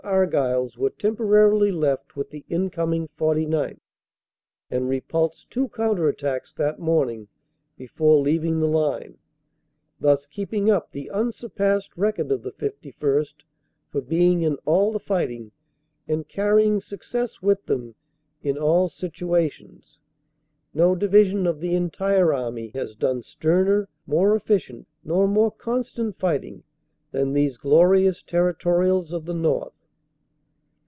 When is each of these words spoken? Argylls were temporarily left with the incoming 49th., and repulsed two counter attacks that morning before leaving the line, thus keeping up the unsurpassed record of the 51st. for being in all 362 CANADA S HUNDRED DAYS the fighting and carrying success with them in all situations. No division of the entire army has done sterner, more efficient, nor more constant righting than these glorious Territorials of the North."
Argylls 0.03 0.77
were 0.77 0.89
temporarily 0.89 1.71
left 1.71 2.15
with 2.15 2.31
the 2.31 2.43
incoming 2.49 3.07
49th., 3.19 3.77
and 4.71 4.89
repulsed 4.89 5.51
two 5.51 5.69
counter 5.69 6.07
attacks 6.09 6.51
that 6.55 6.79
morning 6.79 7.27
before 7.77 8.17
leaving 8.19 8.59
the 8.59 8.67
line, 8.67 9.19
thus 9.99 10.25
keeping 10.25 10.71
up 10.71 10.91
the 10.91 11.11
unsurpassed 11.11 11.95
record 11.95 12.31
of 12.31 12.41
the 12.41 12.51
51st. 12.51 13.43
for 13.91 14.01
being 14.01 14.41
in 14.41 14.55
all 14.65 14.97
362 14.97 15.53
CANADA 15.53 15.53
S 15.53 16.09
HUNDRED 16.09 16.25
DAYS 16.25 16.27
the 16.27 16.33
fighting 16.33 16.75
and 16.75 16.77
carrying 16.81 16.81
success 16.81 17.41
with 17.43 17.65
them 17.67 17.95
in 18.41 18.57
all 18.57 18.89
situations. 18.89 19.99
No 20.73 20.95
division 20.95 21.45
of 21.45 21.59
the 21.59 21.75
entire 21.75 22.33
army 22.33 22.71
has 22.73 22.95
done 22.95 23.21
sterner, 23.21 23.87
more 24.07 24.35
efficient, 24.35 24.87
nor 25.03 25.27
more 25.27 25.51
constant 25.51 26.17
righting 26.23 26.63
than 27.11 27.33
these 27.33 27.57
glorious 27.57 28.23
Territorials 28.23 29.13
of 29.13 29.25
the 29.25 29.35
North." 29.35 29.73